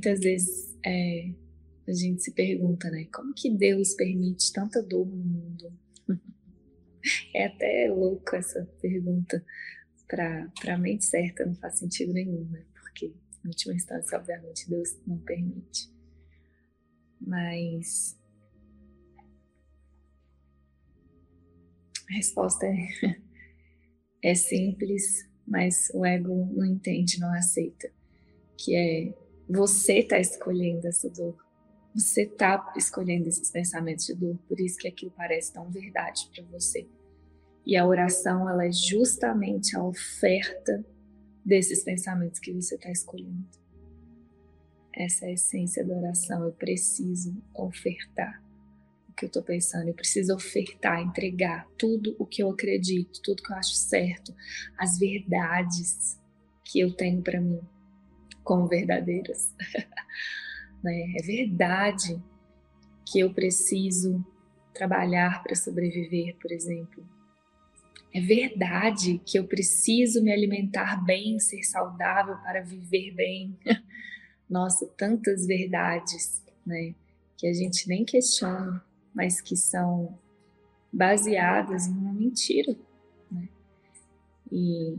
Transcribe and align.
muitas 0.00 0.20
vezes 0.20 0.78
é, 0.84 1.30
a 1.86 1.92
gente 1.92 2.22
se 2.22 2.32
pergunta, 2.32 2.90
né? 2.90 3.06
Como 3.12 3.34
que 3.34 3.50
Deus 3.50 3.92
permite 3.92 4.50
tanta 4.50 4.82
dor 4.82 5.06
no 5.06 5.16
mundo? 5.16 5.70
É 7.34 7.46
até 7.46 7.88
louco 7.90 8.34
essa 8.34 8.64
pergunta 8.80 9.44
para 10.08 10.50
a 10.68 10.78
mente 10.78 11.04
certa, 11.04 11.44
não 11.44 11.54
faz 11.54 11.78
sentido 11.78 12.12
nenhum, 12.12 12.44
né? 12.50 12.64
Porque, 12.74 13.14
em 13.44 13.48
última 13.48 13.74
instância, 13.74 14.18
obviamente, 14.18 14.68
Deus 14.68 14.98
não 15.06 15.18
permite. 15.18 15.90
Mas 17.20 18.18
a 22.10 22.14
resposta 22.14 22.66
é, 22.66 23.20
é 24.30 24.34
simples, 24.34 25.28
mas 25.46 25.90
o 25.94 26.04
ego 26.04 26.46
não 26.52 26.64
entende, 26.64 27.20
não 27.20 27.32
aceita. 27.34 27.90
Que 28.58 28.74
é 28.74 29.29
você 29.50 29.98
está 29.98 30.18
escolhendo 30.18 30.86
essa 30.86 31.10
dor. 31.10 31.36
Você 31.92 32.22
está 32.22 32.72
escolhendo 32.76 33.28
esses 33.28 33.50
pensamentos 33.50 34.06
de 34.06 34.14
dor, 34.14 34.38
por 34.48 34.60
isso 34.60 34.78
que 34.78 34.86
aquilo 34.86 35.10
parece 35.10 35.52
tão 35.52 35.68
verdade 35.68 36.30
para 36.32 36.44
você. 36.44 36.86
E 37.66 37.76
a 37.76 37.84
oração, 37.84 38.48
ela 38.48 38.64
é 38.64 38.70
justamente 38.70 39.76
a 39.76 39.82
oferta 39.82 40.84
desses 41.44 41.82
pensamentos 41.82 42.38
que 42.38 42.52
você 42.52 42.76
está 42.76 42.90
escolhendo. 42.90 43.44
Essa 44.94 45.26
é 45.26 45.30
a 45.30 45.32
essência 45.32 45.84
da 45.84 45.96
oração. 45.96 46.44
Eu 46.44 46.52
preciso 46.52 47.36
ofertar 47.52 48.40
o 49.08 49.12
que 49.12 49.24
eu 49.24 49.28
estou 49.28 49.42
pensando. 49.42 49.88
Eu 49.88 49.94
preciso 49.94 50.32
ofertar, 50.32 51.02
entregar 51.02 51.66
tudo 51.76 52.14
o 52.20 52.24
que 52.24 52.42
eu 52.42 52.50
acredito, 52.50 53.20
tudo 53.22 53.42
que 53.42 53.52
eu 53.52 53.56
acho 53.56 53.74
certo, 53.74 54.32
as 54.78 54.96
verdades 54.96 56.18
que 56.64 56.78
eu 56.78 56.94
tenho 56.94 57.20
para 57.20 57.40
mim 57.40 57.60
como 58.44 58.66
verdadeiras. 58.66 59.54
né? 60.82 61.14
É 61.18 61.22
verdade 61.22 62.22
que 63.06 63.20
eu 63.20 63.32
preciso 63.32 64.24
trabalhar 64.72 65.42
para 65.42 65.54
sobreviver, 65.54 66.36
por 66.40 66.52
exemplo. 66.52 67.04
É 68.12 68.20
verdade 68.20 69.20
que 69.24 69.38
eu 69.38 69.44
preciso 69.44 70.22
me 70.22 70.32
alimentar 70.32 71.04
bem, 71.04 71.38
ser 71.38 71.62
saudável 71.62 72.36
para 72.38 72.60
viver 72.60 73.12
bem. 73.12 73.56
Nossa, 74.48 74.86
tantas 74.96 75.46
verdades, 75.46 76.42
né? 76.66 76.94
Que 77.36 77.46
a 77.46 77.52
gente 77.52 77.88
nem 77.88 78.04
questiona, 78.04 78.84
mas 79.14 79.40
que 79.40 79.56
são 79.56 80.18
baseadas 80.92 81.86
em 81.86 81.92
uma 81.92 82.12
mentira, 82.12 82.76
né? 83.30 83.48
E 84.50 84.98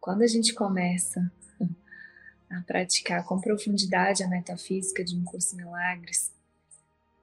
quando 0.00 0.22
a 0.22 0.26
gente 0.26 0.54
começa 0.54 1.30
a 2.50 2.60
praticar 2.62 3.24
com 3.24 3.40
profundidade 3.40 4.22
a 4.22 4.28
metafísica 4.28 5.04
de 5.04 5.16
um 5.16 5.24
curso 5.24 5.54
em 5.54 5.58
milagres, 5.58 6.32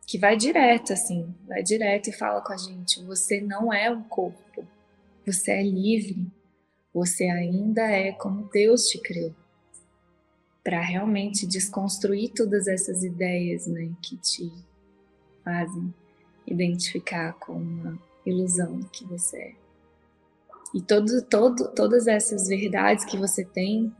que 0.05 0.17
vai 0.17 0.37
direto 0.37 0.93
assim, 0.93 1.33
vai 1.47 1.63
direto 1.63 2.09
e 2.09 2.13
fala 2.13 2.41
com 2.41 2.53
a 2.53 2.57
gente: 2.57 3.03
você 3.03 3.41
não 3.41 3.73
é 3.73 3.89
um 3.89 4.03
corpo, 4.03 4.65
você 5.25 5.51
é 5.51 5.63
livre, 5.63 6.27
você 6.93 7.25
ainda 7.25 7.81
é 7.81 8.11
como 8.11 8.49
Deus 8.49 8.87
te 8.87 8.99
criou. 8.99 9.33
Para 10.63 10.81
realmente 10.81 11.45
desconstruir 11.45 12.31
todas 12.33 12.67
essas 12.67 13.03
ideias 13.03 13.67
né, 13.67 13.91
que 14.01 14.17
te 14.17 14.51
fazem 15.43 15.93
identificar 16.47 17.33
com 17.33 17.53
uma 17.53 17.99
ilusão 18.25 18.79
que 18.91 19.05
você 19.05 19.37
é. 19.37 19.55
E 20.73 20.81
todo, 20.81 21.21
todo, 21.23 21.67
todas 21.73 22.07
essas 22.07 22.47
verdades 22.47 23.05
que 23.05 23.17
você 23.17 23.43
tem 23.45 23.93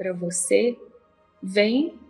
para 0.00 0.14
você 0.14 0.78
vem 1.42 2.00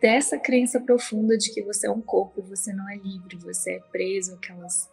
dessa 0.00 0.38
crença 0.38 0.78
profunda 0.78 1.36
de 1.36 1.52
que 1.52 1.60
você 1.64 1.88
é 1.88 1.90
um 1.90 2.00
corpo 2.00 2.40
você 2.42 2.72
não 2.72 2.88
é 2.88 2.96
livre, 2.96 3.36
você 3.38 3.72
é 3.72 3.80
preso 3.80 4.34
àquelas, 4.34 4.88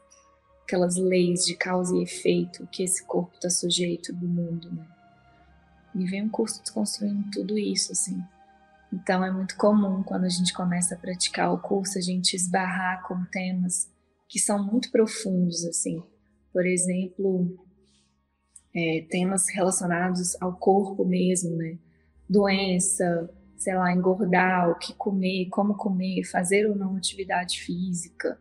aquelas 0.63 0.95
leis 0.95 1.45
de 1.45 1.55
causa 1.55 1.95
e 1.95 2.01
efeito 2.01 2.65
que 2.71 2.81
esse 2.81 3.05
corpo 3.05 3.35
está 3.35 3.47
sujeito 3.47 4.11
do 4.11 4.27
mundo, 4.27 4.71
né? 4.71 4.87
E 5.93 6.03
vem 6.05 6.23
um 6.23 6.29
curso 6.29 6.59
desconstruindo 6.63 7.29
tudo 7.29 7.59
isso, 7.59 7.91
assim. 7.91 8.19
Então 8.91 9.23
é 9.23 9.29
muito 9.29 9.55
comum 9.55 10.01
quando 10.01 10.23
a 10.23 10.29
gente 10.29 10.51
começa 10.51 10.95
a 10.95 10.97
praticar 10.97 11.53
o 11.53 11.59
curso 11.59 11.99
a 11.99 12.01
gente 12.01 12.35
esbarrar 12.35 13.03
com 13.07 13.23
temas 13.25 13.87
que 14.27 14.39
são 14.39 14.65
muito 14.65 14.89
profundos, 14.89 15.63
assim. 15.63 16.01
Por 16.51 16.65
exemplo, 16.65 17.55
é, 18.75 19.05
temas 19.11 19.47
relacionados 19.47 20.35
ao 20.41 20.57
corpo 20.57 21.05
mesmo, 21.05 21.55
né? 21.55 21.77
Doença, 22.29 23.29
sei 23.55 23.75
lá, 23.75 23.91
engordar, 23.91 24.69
o 24.69 24.75
que 24.75 24.93
comer, 24.93 25.47
como 25.49 25.75
comer, 25.75 26.23
fazer 26.23 26.67
ou 26.67 26.75
não 26.75 26.95
atividade 26.95 27.59
física, 27.59 28.37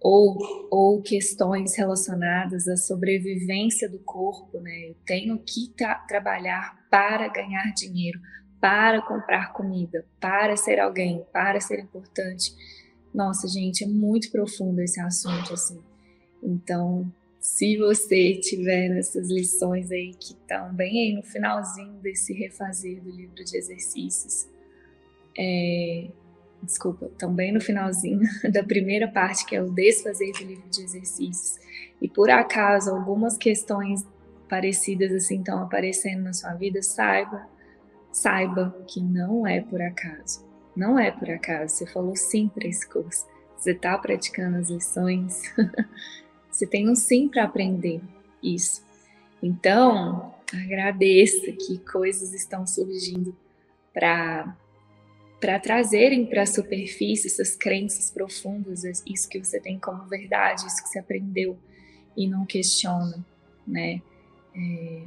ou, 0.00 0.38
ou 0.70 1.02
questões 1.02 1.76
relacionadas 1.76 2.68
à 2.68 2.76
sobrevivência 2.76 3.88
do 3.88 3.98
corpo, 3.98 4.60
né? 4.60 4.90
Eu 4.90 4.96
tenho 5.04 5.38
que 5.38 5.72
tra 5.76 5.96
trabalhar 5.96 6.78
para 6.88 7.28
ganhar 7.28 7.72
dinheiro, 7.74 8.20
para 8.60 9.02
comprar 9.02 9.52
comida, 9.52 10.06
para 10.20 10.56
ser 10.56 10.78
alguém, 10.78 11.24
para 11.32 11.60
ser 11.60 11.80
importante. 11.80 12.54
Nossa, 13.12 13.48
gente, 13.48 13.84
é 13.84 13.86
muito 13.86 14.30
profundo 14.30 14.80
esse 14.80 15.00
assunto, 15.00 15.52
assim. 15.52 15.80
Então, 16.42 17.12
se 17.40 17.76
você 17.76 18.34
tiver 18.36 18.88
nessas 18.88 19.30
lições 19.30 19.90
aí 19.90 20.12
que 20.14 20.32
estão 20.32 20.74
bem 20.74 21.08
aí 21.08 21.14
no 21.14 21.22
finalzinho 21.22 21.94
desse 21.94 22.32
refazer 22.32 23.02
do 23.02 23.10
livro 23.10 23.44
de 23.44 23.56
exercícios, 23.56 24.48
é, 25.38 26.08
desculpa, 26.62 27.06
estão 27.06 27.32
bem 27.32 27.52
no 27.52 27.60
finalzinho 27.60 28.20
da 28.52 28.62
primeira 28.64 29.08
parte, 29.08 29.46
que 29.46 29.54
é 29.54 29.62
o 29.62 29.70
desfazer 29.70 30.32
do 30.32 30.44
livro 30.44 30.68
de 30.68 30.82
exercícios, 30.82 31.58
e 32.00 32.08
por 32.08 32.30
acaso 32.30 32.90
algumas 32.90 33.36
questões 33.36 34.04
parecidas 34.48 35.12
assim 35.12 35.38
estão 35.38 35.62
aparecendo 35.62 36.22
na 36.22 36.32
sua 36.32 36.54
vida, 36.54 36.82
saiba, 36.82 37.46
saiba 38.10 38.70
que 38.88 39.00
não 39.00 39.46
é 39.46 39.60
por 39.60 39.80
acaso. 39.80 40.46
Não 40.74 40.98
é 40.98 41.10
por 41.10 41.28
acaso. 41.28 41.74
Você 41.74 41.86
falou 41.86 42.16
sim 42.16 42.48
para 42.48 42.66
esse 42.66 42.88
curso. 42.88 43.26
Você 43.56 43.72
está 43.72 43.98
praticando 43.98 44.58
as 44.58 44.70
lições. 44.70 45.42
Você 46.58 46.66
tem 46.66 46.90
um 46.90 46.96
sim 46.96 47.28
para 47.28 47.44
aprender 47.44 48.00
isso. 48.42 48.84
Então, 49.40 50.34
agradeça 50.52 51.52
que 51.52 51.78
coisas 51.78 52.32
estão 52.32 52.66
surgindo 52.66 53.36
para 53.94 54.56
para 55.40 55.60
trazerem 55.60 56.26
para 56.26 56.42
a 56.42 56.46
superfície 56.46 57.28
essas 57.28 57.54
crenças 57.54 58.10
profundas, 58.10 58.82
isso 59.06 59.28
que 59.28 59.38
você 59.38 59.60
tem 59.60 59.78
como 59.78 60.04
verdade, 60.08 60.66
isso 60.66 60.82
que 60.82 60.88
você 60.88 60.98
aprendeu 60.98 61.56
e 62.16 62.26
não 62.26 62.44
questiona, 62.44 63.24
né? 63.64 64.02
É, 64.52 65.04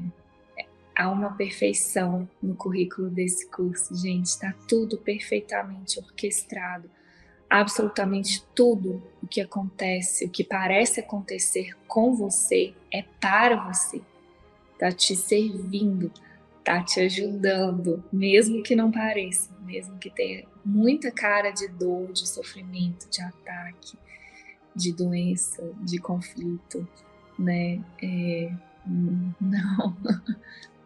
há 0.95 1.11
uma 1.11 1.35
perfeição 1.35 2.29
no 2.41 2.55
currículo 2.55 3.09
desse 3.09 3.49
curso, 3.49 3.93
gente, 3.93 4.27
está 4.27 4.53
tudo 4.69 4.97
perfeitamente 4.97 5.99
orquestrado 5.99 6.89
absolutamente 7.51 8.41
tudo 8.55 9.03
o 9.21 9.27
que 9.27 9.41
acontece, 9.41 10.23
o 10.23 10.29
que 10.29 10.41
parece 10.41 11.01
acontecer 11.01 11.75
com 11.85 12.15
você 12.15 12.73
é 12.89 13.03
para 13.19 13.67
você. 13.67 14.01
Tá 14.79 14.89
te 14.89 15.17
servindo, 15.17 16.09
tá 16.63 16.81
te 16.81 17.01
ajudando, 17.01 18.01
mesmo 18.11 18.63
que 18.63 18.73
não 18.73 18.89
pareça, 18.89 19.51
mesmo 19.65 19.97
que 19.97 20.09
tenha 20.09 20.47
muita 20.63 21.11
cara 21.11 21.51
de 21.51 21.67
dor, 21.67 22.13
de 22.13 22.25
sofrimento, 22.25 23.09
de 23.09 23.21
ataque, 23.21 23.97
de 24.73 24.93
doença, 24.93 25.61
de 25.81 25.97
conflito, 25.99 26.87
né? 27.37 27.83
É, 28.01 28.49
não. 29.41 29.97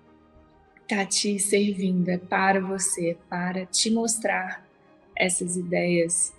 tá 0.89 1.05
te 1.05 1.37
servindo, 1.37 2.09
é 2.09 2.17
para 2.17 2.59
você, 2.59 3.11
é 3.11 3.17
para 3.29 3.67
te 3.67 3.91
mostrar 3.91 4.65
essas 5.15 5.55
ideias 5.55 6.33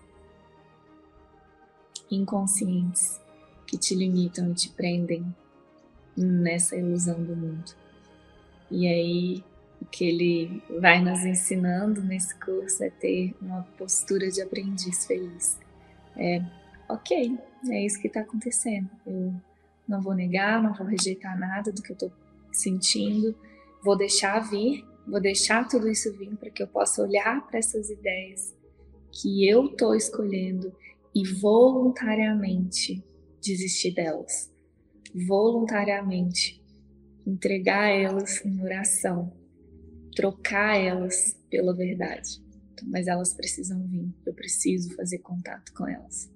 inconscientes 2.10 3.20
que 3.66 3.76
te 3.76 3.94
limitam 3.94 4.50
e 4.50 4.54
te 4.54 4.68
prendem 4.70 5.26
nessa 6.16 6.76
ilusão 6.76 7.22
do 7.22 7.36
mundo. 7.36 7.72
E 8.70 8.86
aí, 8.86 9.44
o 9.80 9.84
que 9.84 10.04
ele 10.04 10.62
vai 10.80 11.02
nos 11.02 11.24
ensinando 11.24 12.02
nesse 12.02 12.34
curso 12.38 12.82
é 12.82 12.90
ter 12.90 13.34
uma 13.40 13.62
postura 13.76 14.30
de 14.30 14.40
aprendiz 14.40 15.06
feliz. 15.06 15.58
É, 16.16 16.42
ok, 16.88 17.38
é 17.68 17.84
isso 17.84 18.00
que 18.00 18.06
está 18.06 18.20
acontecendo. 18.20 18.88
Eu 19.06 19.34
não 19.86 20.00
vou 20.00 20.14
negar, 20.14 20.62
não 20.62 20.72
vou 20.72 20.86
rejeitar 20.86 21.38
nada 21.38 21.70
do 21.70 21.82
que 21.82 21.92
eu 21.92 21.94
estou 21.94 22.12
sentindo, 22.52 23.36
vou 23.82 23.96
deixar 23.96 24.40
vir, 24.40 24.84
vou 25.06 25.20
deixar 25.20 25.68
tudo 25.68 25.88
isso 25.88 26.12
vir 26.16 26.34
para 26.36 26.50
que 26.50 26.62
eu 26.62 26.66
possa 26.66 27.02
olhar 27.02 27.46
para 27.46 27.58
essas 27.58 27.90
ideias 27.90 28.54
que 29.12 29.48
eu 29.48 29.66
estou 29.66 29.94
escolhendo 29.94 30.72
e 31.16 31.26
voluntariamente 31.40 33.02
desistir 33.40 33.94
delas, 33.94 34.52
voluntariamente 35.26 36.62
entregar 37.26 37.88
elas 37.88 38.44
em 38.44 38.62
oração, 38.62 39.34
trocar 40.14 40.76
elas 40.76 41.34
pela 41.48 41.74
verdade. 41.74 42.44
mas 42.88 43.06
elas 43.06 43.32
precisam 43.32 43.88
vir, 43.88 44.14
eu 44.26 44.34
preciso 44.34 44.94
fazer 44.94 45.20
contato 45.20 45.72
com 45.72 45.88
elas. 45.88 46.30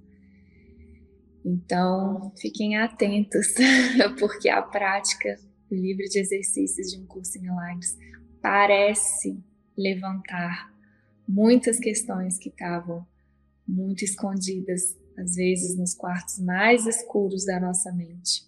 Então, 1.44 2.32
fiquem 2.41 2.79
atentos, 2.79 3.49
porque 4.19 4.49
a 4.49 4.62
prática 4.62 5.38
do 5.69 5.77
livro 5.77 6.05
de 6.05 6.19
exercícios 6.19 6.91
de 6.91 6.99
um 6.99 7.05
curso 7.05 7.37
em 7.37 7.43
milagres 7.43 7.99
parece 8.41 9.38
levantar 9.77 10.73
muitas 11.29 11.79
questões 11.79 12.38
que 12.38 12.49
estavam 12.49 13.06
muito 13.70 14.05
escondidas, 14.05 14.96
às 15.17 15.34
vezes 15.34 15.76
nos 15.76 15.94
quartos 15.94 16.38
mais 16.38 16.87
escuros 16.87 17.44
da 17.44 17.61
nossa 17.61 17.93
mente. 17.93 18.44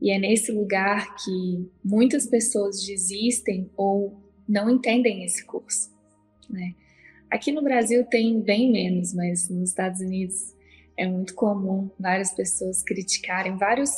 E 0.00 0.10
é 0.10 0.18
nesse 0.18 0.50
lugar 0.50 1.14
que 1.16 1.70
muitas 1.84 2.26
pessoas 2.26 2.84
desistem 2.84 3.70
ou 3.76 4.18
não 4.48 4.70
entendem 4.70 5.24
esse 5.24 5.44
curso, 5.44 5.90
né? 6.48 6.74
Aqui 7.30 7.52
no 7.52 7.62
Brasil 7.62 8.04
tem 8.06 8.40
bem 8.40 8.72
menos, 8.72 9.14
mas 9.14 9.48
nos 9.48 9.68
Estados 9.68 10.00
Unidos 10.00 10.52
é 10.96 11.06
muito 11.06 11.34
comum 11.34 11.88
várias 11.98 12.32
pessoas 12.32 12.82
criticarem, 12.82 13.56
vários 13.56 13.90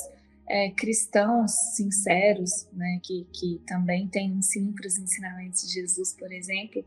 é, 0.46 0.70
cristãos 0.70 1.52
sinceros, 1.74 2.68
né, 2.74 3.00
que, 3.02 3.26
que 3.32 3.60
também 3.66 4.06
têm 4.06 4.38
os 4.38 4.54
ensinamentos 4.54 5.62
de 5.62 5.72
Jesus, 5.72 6.12
por 6.12 6.30
exemplo, 6.30 6.84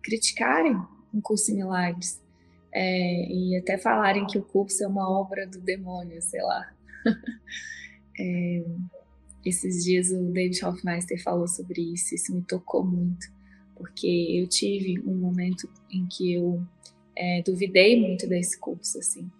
criticarem 0.00 0.76
um 1.12 1.20
curso 1.20 1.50
em 1.50 1.56
milagres 1.56 2.20
é, 2.72 3.32
e 3.32 3.56
até 3.56 3.78
falarem 3.78 4.26
que 4.26 4.38
o 4.38 4.42
curso 4.42 4.82
é 4.84 4.86
uma 4.86 5.08
obra 5.08 5.46
do 5.46 5.60
demônio, 5.60 6.20
sei 6.20 6.42
lá. 6.42 6.70
é, 8.18 8.64
esses 9.44 9.84
dias 9.84 10.10
o 10.10 10.32
David 10.32 10.64
Hoffmeister 10.64 11.22
falou 11.22 11.48
sobre 11.48 11.80
isso, 11.92 12.14
isso 12.14 12.34
me 12.34 12.42
tocou 12.42 12.84
muito, 12.84 13.26
porque 13.74 14.06
eu 14.06 14.46
tive 14.48 15.00
um 15.00 15.16
momento 15.16 15.68
em 15.90 16.06
que 16.06 16.34
eu 16.34 16.62
é, 17.16 17.42
duvidei 17.42 18.00
muito 18.00 18.26
desse 18.26 18.58
curso, 18.58 18.98
assim. 18.98 19.30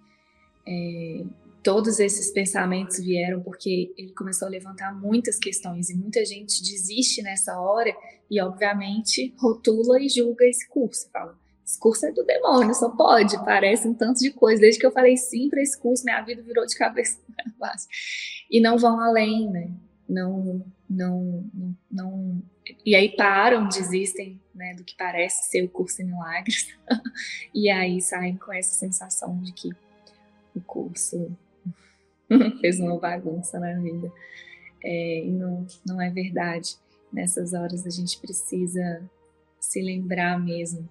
É, 0.66 1.25
todos 1.62 1.98
esses 1.98 2.30
pensamentos 2.30 2.98
vieram 2.98 3.42
porque 3.42 3.92
ele 3.96 4.12
começou 4.12 4.46
a 4.46 4.50
levantar 4.50 4.94
muitas 4.94 5.38
questões 5.38 5.90
e 5.90 5.96
muita 5.96 6.25
gente 6.25 6.62
desiste 6.62 7.22
nessa 7.22 7.60
hora 7.60 7.94
e, 8.30 8.40
obviamente, 8.40 9.34
rotula 9.38 10.00
e 10.00 10.08
julga 10.08 10.44
esse 10.46 10.66
curso. 10.69 11.08
Fala, 11.12 11.38
esse 11.68 11.78
curso 11.78 12.06
é 12.06 12.12
do 12.12 12.24
demônio, 12.24 12.74
só 12.74 12.88
pode, 12.88 13.36
parece 13.44 13.86
um 13.86 13.92
tanto 13.92 14.20
de 14.20 14.30
coisa. 14.30 14.62
Desde 14.62 14.80
que 14.80 14.86
eu 14.86 14.90
falei 14.90 15.18
sim 15.18 15.50
para 15.50 15.60
esse 15.60 15.78
curso, 15.78 16.02
minha 16.02 16.22
vida 16.22 16.40
virou 16.40 16.64
de 16.64 16.74
cabeça 16.74 17.18
para 17.36 17.44
baixo. 17.58 17.86
E 18.50 18.58
não 18.58 18.78
vão 18.78 18.98
além, 18.98 19.50
né? 19.50 19.70
Não, 20.08 20.64
não, 20.88 21.44
não. 21.90 22.42
E 22.86 22.96
aí 22.96 23.14
param, 23.14 23.68
desistem 23.68 24.40
né, 24.54 24.72
do 24.72 24.82
que 24.82 24.96
parece 24.96 25.50
ser 25.50 25.62
o 25.62 25.68
curso 25.68 26.00
em 26.00 26.06
milagres. 26.06 26.74
e 27.54 27.68
aí 27.68 28.00
saem 28.00 28.38
com 28.38 28.50
essa 28.50 28.74
sensação 28.74 29.38
de 29.42 29.52
que 29.52 29.68
o 30.56 30.62
curso 30.62 31.30
fez 32.62 32.80
uma 32.80 32.98
bagunça 32.98 33.60
na 33.60 33.74
vida. 33.78 34.10
É, 34.82 35.22
e 35.22 35.30
não, 35.30 35.66
não 35.86 36.00
é 36.00 36.08
verdade. 36.08 36.76
Nessas 37.12 37.52
horas 37.52 37.86
a 37.86 37.90
gente 37.90 38.18
precisa 38.18 39.02
se 39.60 39.82
lembrar 39.82 40.42
mesmo 40.42 40.88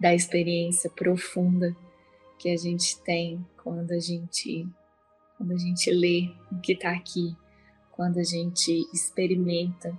da 0.00 0.14
experiência 0.14 0.90
profunda 0.90 1.76
que 2.38 2.50
a 2.50 2.56
gente 2.56 3.00
tem 3.00 3.44
quando 3.56 3.92
a 3.92 3.98
gente 3.98 4.68
quando 5.36 5.52
a 5.52 5.58
gente 5.58 5.90
lê 5.90 6.34
o 6.50 6.58
que 6.60 6.72
está 6.72 6.92
aqui, 6.92 7.36
quando 7.92 8.18
a 8.18 8.22
gente 8.22 8.72
experimenta 8.92 9.96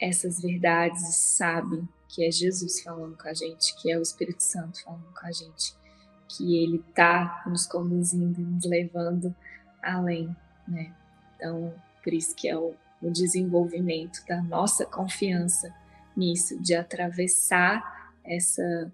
essas 0.00 0.40
verdades 0.40 1.02
e 1.02 1.12
sabe 1.12 1.82
que 2.08 2.24
é 2.24 2.30
Jesus 2.30 2.80
falando 2.80 3.16
com 3.16 3.28
a 3.28 3.34
gente, 3.34 3.74
que 3.80 3.90
é 3.90 3.98
o 3.98 4.02
Espírito 4.02 4.42
Santo 4.42 4.82
falando 4.84 5.12
com 5.18 5.26
a 5.26 5.32
gente, 5.32 5.74
que 6.28 6.62
ele 6.62 6.82
está 6.88 7.42
nos 7.46 7.66
conduzindo 7.66 8.40
nos 8.40 8.64
levando 8.64 9.34
além, 9.82 10.34
né? 10.68 10.94
Então, 11.36 11.74
por 12.02 12.12
isso 12.12 12.34
que 12.36 12.48
é 12.48 12.56
o, 12.56 12.74
o 13.00 13.10
desenvolvimento 13.10 14.24
da 14.28 14.42
nossa 14.42 14.86
confiança 14.86 15.74
nisso, 16.16 16.60
de 16.60 16.74
atravessar 16.74 18.12
essa 18.24 18.92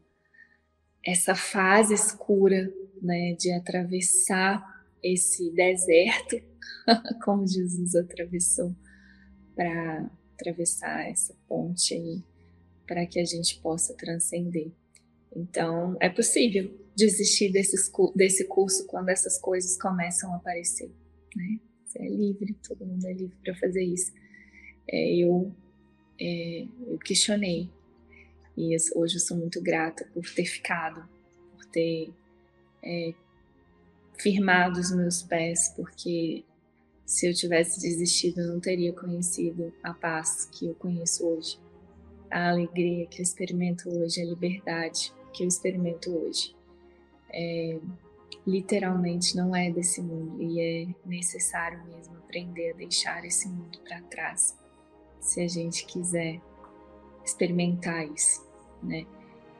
essa 1.04 1.34
fase 1.34 1.94
escura, 1.94 2.72
né, 3.00 3.34
de 3.34 3.52
atravessar 3.52 4.62
esse 5.02 5.50
deserto, 5.52 6.40
como 7.24 7.46
Jesus 7.46 7.94
atravessou, 7.94 8.74
para 9.54 10.10
atravessar 10.34 11.08
essa 11.08 11.34
ponte 11.48 11.94
aí, 11.94 12.22
para 12.86 13.06
que 13.06 13.18
a 13.18 13.24
gente 13.24 13.58
possa 13.60 13.94
transcender. 13.94 14.70
Então, 15.34 15.96
é 16.00 16.08
possível 16.08 16.70
desistir 16.96 17.50
desses, 17.52 17.90
desse 18.14 18.44
curso 18.46 18.86
quando 18.86 19.08
essas 19.08 19.38
coisas 19.38 19.80
começam 19.80 20.32
a 20.32 20.36
aparecer, 20.36 20.90
né? 21.36 21.60
Você 21.84 22.02
é 22.02 22.08
livre, 22.08 22.56
todo 22.66 22.84
mundo 22.84 23.06
é 23.06 23.12
livre 23.12 23.36
para 23.42 23.54
fazer 23.54 23.82
isso. 23.82 24.12
É, 24.90 25.14
eu, 25.16 25.52
é, 26.20 26.66
eu 26.86 26.98
questionei 26.98 27.70
e 28.58 28.76
hoje 28.96 29.14
eu 29.14 29.20
sou 29.20 29.36
muito 29.36 29.62
grata 29.62 30.04
por 30.12 30.24
ter 30.34 30.44
ficado, 30.44 31.08
por 31.54 31.64
ter 31.66 32.10
é, 32.82 33.14
firmado 34.18 34.80
os 34.80 34.90
meus 34.90 35.22
pés, 35.22 35.72
porque 35.76 36.44
se 37.06 37.28
eu 37.28 37.32
tivesse 37.32 37.80
desistido, 37.80 38.40
eu 38.40 38.48
não 38.48 38.58
teria 38.58 38.92
conhecido 38.92 39.72
a 39.80 39.94
paz 39.94 40.48
que 40.50 40.66
eu 40.66 40.74
conheço 40.74 41.24
hoje, 41.24 41.56
a 42.28 42.50
alegria 42.50 43.06
que 43.06 43.20
eu 43.20 43.22
experimento 43.22 43.88
hoje, 43.88 44.20
a 44.20 44.24
liberdade 44.24 45.12
que 45.32 45.44
eu 45.44 45.48
experimento 45.48 46.10
hoje. 46.10 46.52
É, 47.30 47.78
literalmente 48.44 49.36
não 49.36 49.54
é 49.54 49.70
desse 49.70 50.02
mundo 50.02 50.42
e 50.42 50.60
é 50.60 50.94
necessário 51.06 51.80
mesmo 51.84 52.16
aprender 52.16 52.72
a 52.72 52.76
deixar 52.76 53.24
esse 53.24 53.48
mundo 53.48 53.78
para 53.84 54.00
trás, 54.02 54.58
se 55.20 55.40
a 55.40 55.46
gente 55.46 55.86
quiser 55.86 56.40
experimentar 57.24 58.04
isso, 58.06 58.47
né? 58.82 59.06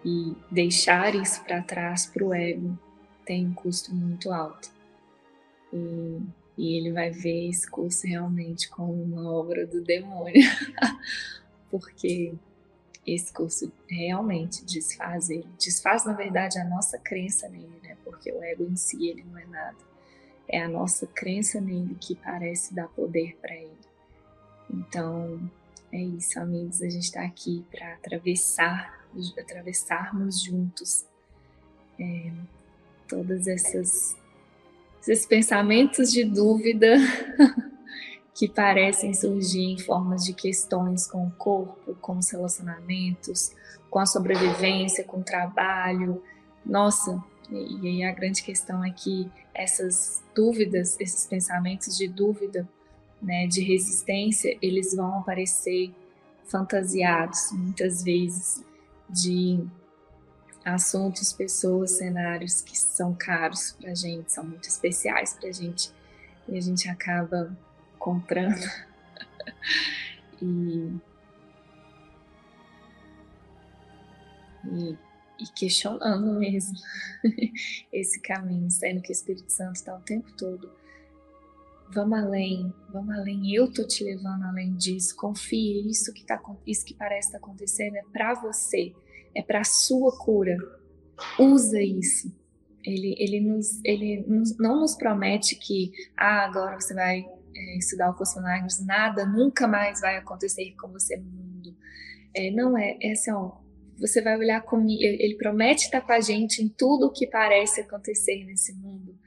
E 0.05 0.35
deixar 0.51 1.15
isso 1.15 1.43
para 1.45 1.63
trás 1.63 2.07
para 2.07 2.25
o 2.25 2.33
ego 2.33 2.79
tem 3.25 3.47
um 3.47 3.53
custo 3.53 3.95
muito 3.95 4.33
alto. 4.33 4.71
E, 5.73 6.21
e 6.57 6.77
ele 6.79 6.93
vai 6.93 7.11
ver 7.11 7.49
esse 7.49 7.71
curso 7.71 8.07
realmente 8.07 8.69
como 8.71 8.93
uma 8.93 9.31
obra 9.31 9.67
do 9.67 9.83
demônio, 9.83 10.43
porque 11.71 12.35
esse 13.07 13.33
curso 13.33 13.73
realmente 13.89 14.65
desfaz 14.65 15.31
ele. 15.31 15.47
Desfaz, 15.59 16.05
na 16.05 16.13
verdade, 16.13 16.59
a 16.59 16.65
nossa 16.65 16.99
crença 16.99 17.49
nele, 17.49 17.81
né? 17.83 17.97
Porque 18.05 18.31
o 18.31 18.43
ego 18.43 18.65
em 18.65 18.77
si, 18.77 19.09
ele 19.09 19.25
não 19.25 19.39
é 19.39 19.47
nada. 19.47 19.77
É 20.47 20.63
a 20.63 20.69
nossa 20.69 21.07
crença 21.07 21.61
nele 21.61 21.97
que 22.01 22.15
parece 22.15 22.75
dar 22.75 22.89
poder 22.89 23.37
para 23.41 23.55
ele. 23.55 23.79
Então, 24.71 25.51
é 25.93 25.99
isso, 25.99 26.39
amigos. 26.39 26.83
A 26.83 26.89
gente 26.89 27.05
está 27.05 27.23
aqui 27.23 27.65
para 27.71 27.95
atravessar, 27.95 28.98
atravessarmos 29.39 30.43
juntos 30.43 31.05
é, 31.99 32.33
todas 33.09 33.47
essas 33.47 34.17
esses 35.01 35.27
pensamentos 35.27 36.13
de 36.13 36.25
dúvida 36.25 36.97
que 38.35 38.49
parecem 38.49 39.15
surgir 39.15 39.65
em 39.65 39.79
formas 39.79 40.25
de 40.25 40.33
questões 40.33 41.07
com 41.07 41.27
o 41.27 41.31
corpo, 41.33 41.95
com 42.01 42.19
os 42.19 42.31
relacionamentos, 42.31 43.53
com 43.91 43.99
a 43.99 44.07
sobrevivência, 44.07 45.05
com 45.05 45.21
o 45.21 45.25
trabalho. 45.25 46.23
Nossa, 46.65 47.23
e 47.51 47.89
aí 47.89 48.05
a 48.05 48.13
grande 48.13 48.43
questão 48.43 48.85
é 48.85 48.91
que 48.91 49.31
essas 49.55 50.23
dúvidas, 50.35 50.99
esses 51.01 51.27
pensamentos 51.27 51.97
de 51.97 52.07
dúvida, 52.07 52.69
né, 53.21 53.47
de 53.47 53.63
resistência, 53.63 54.57
eles 54.61 54.95
vão 54.95 55.19
aparecer 55.19 55.93
fantasiados 56.45 57.51
muitas 57.53 58.03
vezes 58.03 58.63
de 59.09 59.67
assuntos, 60.65 61.33
pessoas, 61.33 61.93
cenários 61.93 62.61
que 62.61 62.77
são 62.77 63.15
caros 63.15 63.73
para 63.73 63.95
gente, 63.95 64.33
são 64.33 64.45
muito 64.45 64.69
especiais 64.69 65.35
para 65.35 65.51
gente 65.53 65.93
e 66.49 66.57
a 66.57 66.61
gente 66.61 66.89
acaba 66.89 67.57
comprando 67.99 68.65
e, 70.43 70.93
e, 74.65 74.99
e, 75.39 75.47
questionando 75.55 76.39
mesmo 76.39 76.79
esse 77.93 78.21
caminho, 78.21 78.71
sendo 78.71 79.01
que 79.01 79.11
o 79.11 79.13
Espírito 79.13 79.51
Santo 79.51 79.77
está 79.77 79.95
o 79.97 80.01
tempo 80.01 80.31
todo. 80.37 80.71
Vamos 81.93 82.19
além, 82.19 82.73
vamos 82.93 83.15
além. 83.17 83.55
Eu 83.55 83.73
tô 83.73 83.87
te 83.87 84.05
levando 84.05 84.45
além 84.45 84.75
disso. 84.75 85.17
Confie, 85.17 85.89
isso 85.89 86.13
que 86.13 86.25
tá, 86.25 86.41
isso 86.67 86.85
que 86.85 86.95
parece 86.95 87.29
estar 87.29 87.39
tá 87.39 87.45
acontecendo 87.45 87.97
é 87.97 88.03
para 88.13 88.35
você, 88.35 88.95
é 89.35 89.43
para 89.43 89.65
sua 89.65 90.17
cura. 90.19 90.57
Usa 91.39 91.81
isso. 91.81 92.33
Ele, 92.85 93.15
ele, 93.19 93.41
nos, 93.41 93.83
ele 93.85 94.25
nos, 94.27 94.57
não 94.59 94.81
nos 94.81 94.95
promete 94.95 95.57
que 95.57 95.93
ah, 96.17 96.45
agora 96.45 96.81
você 96.81 96.95
vai 96.95 97.27
é, 97.55 97.77
estudar 97.77 98.11
o 98.11 98.15
curso 98.15 98.41
nada 98.85 99.27
nunca 99.27 99.67
mais 99.67 100.01
vai 100.01 100.17
acontecer 100.17 100.75
com 100.77 100.89
você 100.89 101.17
no 101.17 101.31
mundo. 101.31 101.77
É, 102.35 102.51
não 102.51 102.79
é, 102.79 102.97
é 103.03 103.13
assim, 103.13 103.33
ó, 103.33 103.53
você 103.99 104.23
vai 104.23 104.39
olhar 104.39 104.63
comigo, 104.63 105.03
ele 105.03 105.37
promete 105.37 105.87
estar 105.87 106.01
com 106.01 106.13
a 106.13 106.21
gente 106.21 106.63
em 106.63 106.69
tudo 106.69 107.07
o 107.07 107.13
que 107.13 107.27
parece 107.27 107.81
acontecer 107.81 108.45
nesse 108.45 108.73
mundo, 108.75 109.19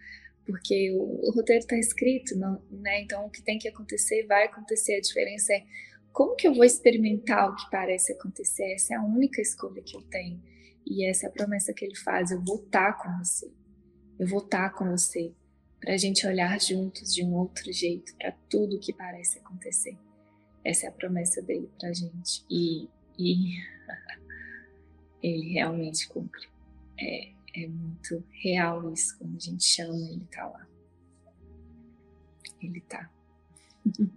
porque 0.52 0.92
o, 0.92 1.30
o 1.30 1.32
roteiro 1.32 1.62
está 1.62 1.78
escrito, 1.78 2.38
não, 2.38 2.62
né? 2.70 3.02
Então 3.02 3.26
o 3.26 3.30
que 3.30 3.42
tem 3.42 3.58
que 3.58 3.70
acontecer 3.70 4.26
vai 4.28 4.44
acontecer. 4.44 4.96
A 4.96 5.02
diferença 5.02 5.54
é 5.54 5.64
como 6.12 6.36
que 6.36 6.46
eu 6.46 6.54
vou 6.54 6.66
experimentar 6.66 7.50
o 7.50 7.56
que 7.56 7.70
parece 7.72 8.12
acontecer? 8.12 8.74
Essa 8.74 8.94
é 8.94 8.98
a 8.98 9.04
única 9.04 9.42
escolha 9.42 9.82
que 9.82 9.96
eu 9.96 10.02
tenho. 10.04 10.44
E 10.86 11.08
essa 11.10 11.26
é 11.26 11.30
a 11.30 11.32
promessa 11.32 11.74
que 11.74 11.86
ele 11.86 11.96
faz: 11.96 12.32
eu 12.32 12.44
vou 12.44 12.58
estar 12.58 12.94
com 13.02 13.18
você. 13.18 13.50
Eu 14.20 14.28
vou 14.28 14.40
estar 14.40 14.70
com 14.72 14.90
você 14.90 15.34
para 15.80 15.94
a 15.94 15.98
gente 15.98 16.28
olhar 16.28 16.60
juntos 16.60 17.14
de 17.14 17.24
um 17.24 17.34
outro 17.34 17.72
jeito 17.72 18.14
para 18.18 18.34
tudo 18.50 18.80
que 18.80 18.94
parece 18.94 19.40
acontecer. 19.40 19.98
Essa 20.64 20.86
é 20.86 20.90
a 20.90 20.92
promessa 20.92 21.42
dele 21.42 21.72
para 21.80 21.90
a 21.90 21.94
gente. 21.94 22.46
E, 22.50 22.90
e 23.18 23.56
ele 25.24 25.54
realmente 25.54 26.08
cumpre. 26.10 26.48
É, 27.00 27.32
é 27.54 27.68
muito 27.68 28.24
real 28.30 28.92
isso. 28.94 29.18
Quando 29.18 29.36
a 29.36 29.40
gente 29.40 29.64
chama, 29.64 29.96
ele 29.96 30.26
tá 30.32 30.48
lá. 30.48 30.68
Ele 32.62 32.82
tá. 32.82 33.10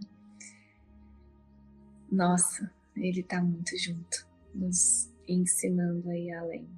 Nossa, 2.11 2.73
ele 2.97 3.23
tá 3.23 3.43
muito 3.43 3.77
junto, 3.77 4.27
nos 4.55 5.11
ensinando 5.27 6.09
aí 6.11 6.31
além. 6.31 6.69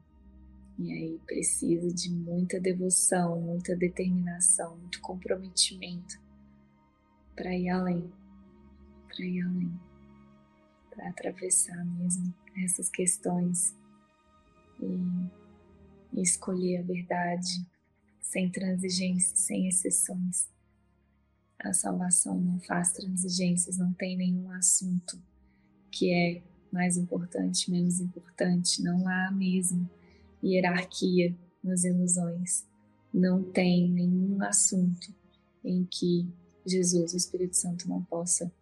E 0.79 0.93
aí 0.93 1.21
precisa 1.27 1.93
de 1.93 2.11
muita 2.11 2.61
devoção, 2.61 3.41
muita 3.41 3.75
determinação, 3.75 4.77
muito 4.77 5.01
comprometimento 5.01 6.21
para 7.35 7.55
ir 7.55 7.69
além, 7.69 8.11
para 9.09 9.25
ir 9.25 9.43
além, 9.43 9.81
para 10.91 11.09
atravessar 11.09 11.85
mesmo 11.85 12.35
essas 12.57 12.89
questões 12.89 13.75
e, 14.81 15.46
e 16.17 16.23
escolher 16.23 16.79
a 16.79 16.83
verdade 16.83 17.65
sem 18.21 18.51
transigência, 18.51 19.37
sem 19.37 19.69
exceções. 19.69 20.49
A 21.59 21.73
salvação 21.73 22.39
não 22.39 22.59
faz 22.61 22.93
transigências, 22.93 23.79
não 23.79 23.93
tem 23.93 24.17
nenhum 24.17 24.51
assunto 24.51 25.21
que 25.91 26.13
é 26.13 26.43
mais 26.73 26.97
importante, 26.97 27.71
menos 27.71 28.01
importante, 28.01 28.83
não 28.83 29.09
há 29.09 29.31
mesmo 29.31 29.89
hierarquia 30.43 31.35
nas 31.63 31.85
ilusões. 31.85 32.65
Não 33.13 33.43
tem 33.43 33.89
nenhum 33.89 34.43
assunto 34.43 35.15
em 35.65 35.85
que 35.85 36.29
Jesus, 36.67 37.15
o 37.15 37.17
Espírito 37.17 37.57
Santo, 37.57 37.89
não 37.89 38.03
possa 38.03 38.53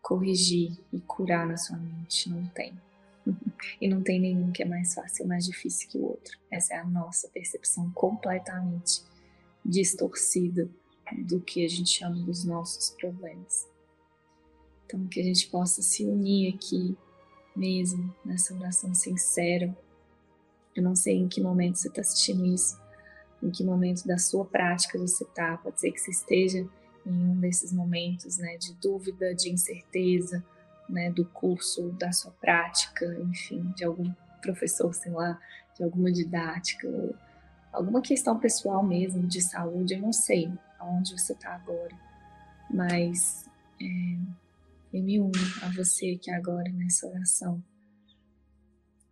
corrigir 0.00 0.78
e 0.92 1.00
curar 1.00 1.46
na 1.46 1.56
sua 1.56 1.76
mente. 1.76 2.30
Não 2.30 2.46
tem. 2.48 2.78
E 3.80 3.88
não 3.88 4.02
tem 4.02 4.20
nenhum 4.20 4.52
que 4.52 4.62
é 4.62 4.66
mais 4.66 4.94
fácil 4.94 5.26
mais 5.26 5.44
difícil 5.44 5.88
que 5.88 5.98
o 5.98 6.04
outro. 6.04 6.38
Essa 6.50 6.74
é 6.74 6.78
a 6.78 6.84
nossa 6.84 7.28
percepção 7.28 7.90
completamente 7.92 9.02
distorcida 9.64 10.68
do 11.26 11.40
que 11.40 11.64
a 11.64 11.68
gente 11.68 11.90
chama 11.90 12.16
dos 12.16 12.44
nossos 12.44 12.90
problemas. 12.90 13.66
Então, 14.84 15.06
que 15.06 15.20
a 15.20 15.24
gente 15.24 15.48
possa 15.48 15.82
se 15.82 16.04
unir 16.04 16.54
aqui 16.54 16.96
mesmo 17.54 18.14
nessa 18.24 18.54
oração 18.54 18.94
sincera 18.94 19.76
eu 20.76 20.82
não 20.82 20.94
sei 20.94 21.16
em 21.16 21.26
que 21.26 21.40
momento 21.40 21.76
você 21.76 21.88
está 21.88 22.02
assistindo 22.02 22.44
isso, 22.44 22.78
em 23.42 23.50
que 23.50 23.64
momento 23.64 24.06
da 24.06 24.18
sua 24.18 24.44
prática 24.44 24.98
você 24.98 25.24
está. 25.24 25.56
Pode 25.56 25.80
ser 25.80 25.90
que 25.90 25.98
você 25.98 26.10
esteja 26.10 26.68
em 27.06 27.12
um 27.12 27.40
desses 27.40 27.72
momentos 27.72 28.36
né, 28.36 28.58
de 28.58 28.74
dúvida, 28.74 29.34
de 29.34 29.50
incerteza, 29.50 30.44
né, 30.88 31.10
do 31.10 31.24
curso, 31.24 31.90
da 31.92 32.12
sua 32.12 32.32
prática, 32.32 33.06
enfim, 33.20 33.72
de 33.76 33.84
algum 33.84 34.12
professor, 34.40 34.94
sei 34.94 35.12
lá, 35.12 35.38
de 35.76 35.82
alguma 35.82 36.10
didática, 36.10 36.88
alguma 37.72 38.00
questão 38.00 38.38
pessoal 38.38 38.84
mesmo, 38.84 39.26
de 39.26 39.40
saúde, 39.40 39.94
eu 39.94 40.00
não 40.00 40.12
sei 40.12 40.52
aonde 40.78 41.12
você 41.12 41.32
está 41.32 41.54
agora, 41.54 41.94
mas 42.70 43.48
é, 43.80 44.96
eu 44.96 45.02
me 45.02 45.20
uno 45.20 45.32
a 45.62 45.68
você 45.70 46.16
aqui 46.18 46.30
agora 46.30 46.70
nessa 46.72 47.06
oração 47.06 47.62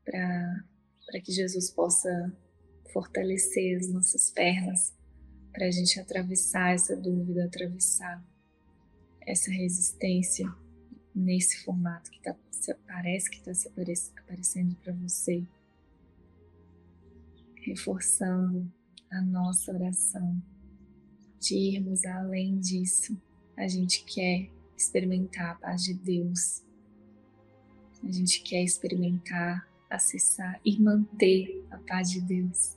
para 0.04 1.21
que 1.23 1.33
Jesus 1.33 1.71
possa 1.71 2.33
fortalecer 2.93 3.78
as 3.78 3.88
nossas 3.88 4.31
pernas, 4.31 4.95
para 5.52 5.66
a 5.66 5.71
gente 5.71 5.99
atravessar 6.00 6.75
essa 6.75 6.97
dúvida, 6.97 7.45
atravessar 7.45 8.23
essa 9.26 9.50
resistência 9.50 10.52
nesse 11.14 11.64
formato 11.64 12.11
que 12.11 12.21
tá, 12.21 12.35
parece 12.87 13.30
que 13.30 13.50
está 13.50 13.71
aparecendo 14.21 14.75
para 14.76 14.92
você, 14.94 15.42
reforçando 17.62 18.71
a 19.11 19.21
nossa 19.23 19.73
oração, 19.73 20.42
de 21.40 21.54
irmos 21.54 22.04
além 22.04 22.59
disso. 22.59 23.16
A 23.56 23.68
gente 23.68 24.04
quer 24.04 24.50
experimentar 24.76 25.52
a 25.52 25.54
paz 25.54 25.83
de 25.83 25.94
Deus, 25.94 26.62
a 28.02 28.11
gente 28.11 28.42
quer 28.42 28.62
experimentar 28.62 29.66
acessar 29.94 30.61
e 30.64 30.78
manter 30.80 31.64
a 31.71 31.78
paz 31.78 32.11
de 32.11 32.21
Deus 32.21 32.76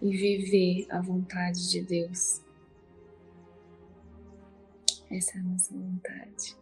e 0.00 0.10
viver 0.10 0.86
a 0.90 1.00
vontade 1.00 1.70
de 1.70 1.82
Deus. 1.82 2.40
Essa 5.12 5.36
é 5.36 5.40
a 5.40 5.44
nossa 5.44 5.72
vontade. 5.74 6.56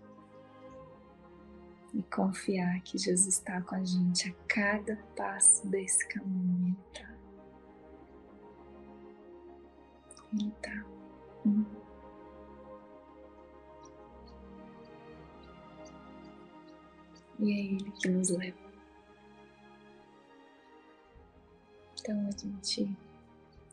E 1.94 2.02
confiar 2.04 2.80
que 2.82 2.98
Jesus 2.98 3.34
está 3.34 3.60
com 3.62 3.74
a 3.74 3.84
gente 3.84 4.28
a 4.28 4.34
cada 4.46 4.96
passo 5.16 5.66
desse 5.68 6.06
caminho. 6.08 6.76
Ele 6.76 6.76
está. 6.92 7.10
Ele 10.32 10.48
está. 10.48 10.84
Hum. 11.46 11.80
e 17.40 17.52
é 17.52 17.64
Ele 17.74 17.90
que 17.92 18.08
nos 18.08 18.28
leva. 18.30 18.58
Então 22.00 22.28
a 22.28 22.30
gente 22.30 22.96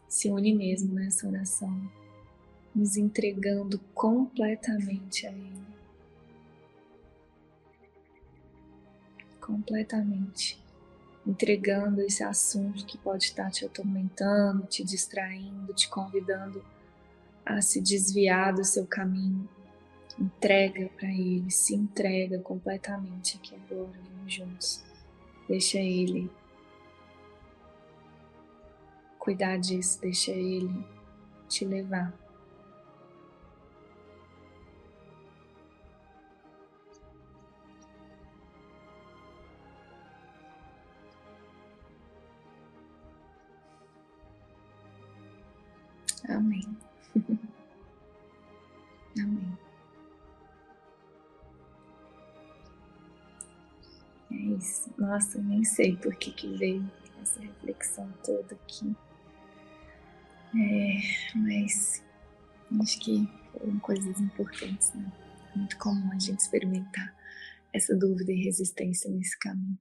se 0.08 0.30
une 0.30 0.56
mesmo 0.56 0.94
nessa 0.94 1.28
oração, 1.28 1.92
nos 2.78 2.96
entregando 2.96 3.80
completamente 3.94 5.28
a 5.28 5.32
Ele. 5.32 5.68
Completamente. 9.42 10.62
Entregando 11.26 12.02
esse 12.02 12.24
assunto 12.24 12.86
que 12.86 12.98
pode 12.98 13.26
estar 13.26 13.52
te 13.52 13.66
atormentando, 13.66 14.66
te 14.68 14.84
distraindo, 14.84 15.74
te 15.74 15.90
convidando 15.90 16.64
a 17.46 17.62
se 17.62 17.82
desviar 17.82 18.54
do 18.54 18.64
seu 18.64 18.86
caminho 18.86 19.50
Entrega 20.20 20.90
para 20.98 21.10
Ele, 21.10 21.52
se 21.52 21.76
entrega 21.76 22.40
completamente 22.40 23.38
aqui 23.38 23.54
agora, 23.54 24.00
vamos 24.16 24.34
juntos. 24.34 24.84
Deixa 25.48 25.78
Ele 25.78 26.30
cuidar 29.20 29.58
disso, 29.58 30.02
deixa 30.02 30.32
Ele 30.32 30.84
te 31.48 31.66
levar. 31.66 32.12
Amém. 46.48 46.77
Amém. 49.20 49.58
Mas, 54.30 54.89
nossa, 54.98 55.42
nem 55.42 55.63
sei 55.66 55.98
por 55.98 56.16
que, 56.16 56.32
que 56.32 56.48
veio 56.56 56.89
essa 57.22 57.42
reflexão 57.42 58.10
toda 58.24 58.56
aqui. 58.56 58.96
É, 60.56 61.38
mas 61.38 62.01
acho 62.82 63.00
que 63.00 63.27
foram 63.51 63.77
coisas 63.80 64.20
importantes, 64.22 64.94
né? 64.94 65.12
É 65.54 65.58
muito 65.58 65.77
comum 65.77 66.12
a 66.13 66.20
gente 66.20 66.39
experimentar 66.39 67.13
essa 67.74 67.94
dúvida 67.94 68.32
e 68.32 68.44
resistência 68.44 69.12
nesse 69.12 69.38
caminho. 69.38 69.77